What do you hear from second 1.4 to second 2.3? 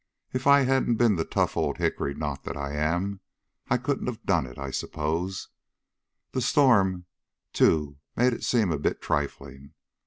old hickory